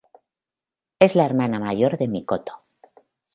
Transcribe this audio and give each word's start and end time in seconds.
Es 0.97 1.15
la 1.15 1.25
hermana 1.25 1.59
mayor 1.59 1.95
de 1.99 2.07
Mikoto. 2.07 2.63